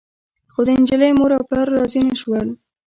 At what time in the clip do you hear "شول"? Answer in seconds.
2.21-2.47